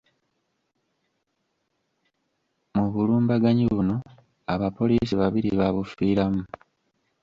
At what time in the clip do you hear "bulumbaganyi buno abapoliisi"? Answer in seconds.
2.93-5.13